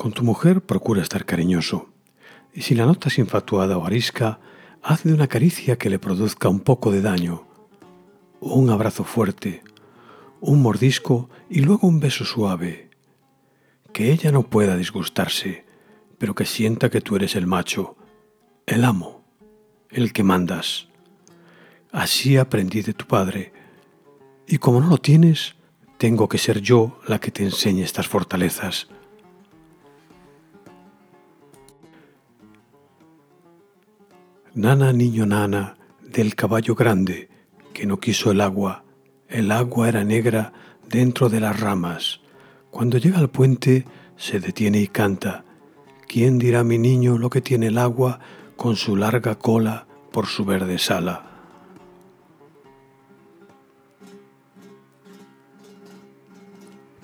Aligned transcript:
Con 0.00 0.12
tu 0.12 0.24
mujer 0.24 0.62
procura 0.62 1.02
estar 1.02 1.26
cariñoso, 1.26 1.90
y 2.54 2.62
si 2.62 2.74
la 2.74 2.86
notas 2.86 3.18
infatuada 3.18 3.76
o 3.76 3.84
arisca, 3.84 4.40
hazle 4.82 5.12
una 5.12 5.26
caricia 5.26 5.76
que 5.76 5.90
le 5.90 5.98
produzca 5.98 6.48
un 6.48 6.60
poco 6.60 6.90
de 6.90 7.02
daño, 7.02 7.46
un 8.40 8.70
abrazo 8.70 9.04
fuerte, 9.04 9.62
un 10.40 10.62
mordisco 10.62 11.28
y 11.50 11.60
luego 11.60 11.86
un 11.86 12.00
beso 12.00 12.24
suave. 12.24 12.88
Que 13.92 14.10
ella 14.10 14.32
no 14.32 14.44
pueda 14.44 14.74
disgustarse, 14.74 15.66
pero 16.16 16.34
que 16.34 16.46
sienta 16.46 16.88
que 16.88 17.02
tú 17.02 17.16
eres 17.16 17.36
el 17.36 17.46
macho, 17.46 17.94
el 18.64 18.84
amo, 18.84 19.22
el 19.90 20.14
que 20.14 20.22
mandas. 20.22 20.88
Así 21.92 22.38
aprendí 22.38 22.80
de 22.80 22.94
tu 22.94 23.06
padre, 23.06 23.52
y 24.46 24.56
como 24.56 24.80
no 24.80 24.86
lo 24.86 24.96
tienes, 24.96 25.56
tengo 25.98 26.26
que 26.26 26.38
ser 26.38 26.62
yo 26.62 26.98
la 27.06 27.20
que 27.20 27.30
te 27.30 27.44
enseñe 27.44 27.82
estas 27.82 28.08
fortalezas. 28.08 28.88
Nana, 34.54 34.92
niño, 34.92 35.26
nana, 35.26 35.76
del 36.02 36.34
caballo 36.34 36.74
grande, 36.74 37.28
que 37.72 37.86
no 37.86 38.00
quiso 38.00 38.32
el 38.32 38.40
agua. 38.40 38.82
El 39.28 39.52
agua 39.52 39.88
era 39.88 40.02
negra 40.02 40.52
dentro 40.88 41.28
de 41.28 41.38
las 41.38 41.60
ramas. 41.60 42.20
Cuando 42.72 42.98
llega 42.98 43.20
al 43.20 43.30
puente, 43.30 43.84
se 44.16 44.40
detiene 44.40 44.80
y 44.80 44.88
canta. 44.88 45.44
¿Quién 46.08 46.40
dirá 46.40 46.64
mi 46.64 46.78
niño 46.78 47.16
lo 47.16 47.30
que 47.30 47.40
tiene 47.40 47.68
el 47.68 47.78
agua 47.78 48.18
con 48.56 48.74
su 48.74 48.96
larga 48.96 49.36
cola 49.36 49.86
por 50.10 50.26
su 50.26 50.44
verde 50.44 50.78
sala? 50.78 51.26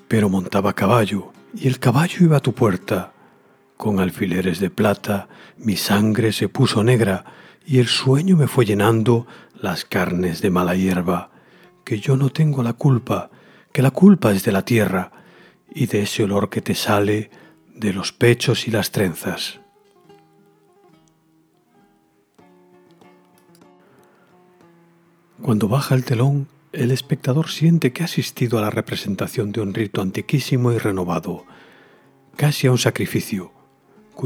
Pero 0.08 0.28
montaba 0.28 0.72
caballo, 0.72 1.30
y 1.54 1.68
el 1.68 1.78
caballo 1.78 2.24
iba 2.24 2.38
a 2.38 2.40
tu 2.40 2.52
puerta 2.52 3.12
con 3.76 4.00
alfileres 4.00 4.60
de 4.60 4.70
plata 4.70 5.28
mi 5.58 5.76
sangre 5.76 6.32
se 6.32 6.48
puso 6.48 6.82
negra 6.84 7.24
y 7.66 7.78
el 7.78 7.88
sueño 7.88 8.36
me 8.36 8.46
fue 8.46 8.64
llenando 8.64 9.26
las 9.60 9.84
carnes 9.84 10.40
de 10.40 10.50
mala 10.50 10.74
hierba, 10.74 11.30
que 11.84 11.98
yo 11.98 12.16
no 12.16 12.30
tengo 12.30 12.62
la 12.62 12.74
culpa, 12.74 13.30
que 13.72 13.82
la 13.82 13.90
culpa 13.90 14.32
es 14.32 14.44
de 14.44 14.52
la 14.52 14.64
tierra 14.64 15.12
y 15.74 15.86
de 15.86 16.02
ese 16.02 16.24
olor 16.24 16.48
que 16.48 16.60
te 16.60 16.74
sale 16.74 17.30
de 17.74 17.92
los 17.92 18.12
pechos 18.12 18.68
y 18.68 18.70
las 18.70 18.90
trenzas. 18.92 19.60
Cuando 25.42 25.68
baja 25.68 25.94
el 25.94 26.04
telón, 26.04 26.48
el 26.72 26.90
espectador 26.90 27.48
siente 27.48 27.92
que 27.92 28.02
ha 28.02 28.06
asistido 28.06 28.58
a 28.58 28.62
la 28.62 28.70
representación 28.70 29.52
de 29.52 29.60
un 29.60 29.74
rito 29.74 30.02
antiquísimo 30.02 30.72
y 30.72 30.78
renovado, 30.78 31.44
casi 32.36 32.66
a 32.66 32.72
un 32.72 32.78
sacrificio, 32.78 33.52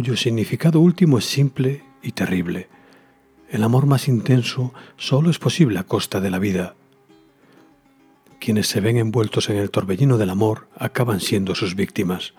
cuyo 0.00 0.16
significado 0.16 0.80
último 0.80 1.18
es 1.18 1.26
simple 1.26 1.82
y 2.02 2.12
terrible. 2.12 2.70
El 3.50 3.62
amor 3.62 3.84
más 3.84 4.08
intenso 4.08 4.72
solo 4.96 5.28
es 5.28 5.38
posible 5.38 5.78
a 5.78 5.82
costa 5.82 6.22
de 6.22 6.30
la 6.30 6.38
vida. 6.38 6.74
Quienes 8.38 8.66
se 8.66 8.80
ven 8.80 8.96
envueltos 8.96 9.50
en 9.50 9.58
el 9.58 9.70
torbellino 9.70 10.16
del 10.16 10.30
amor 10.30 10.68
acaban 10.74 11.20
siendo 11.20 11.54
sus 11.54 11.74
víctimas. 11.74 12.32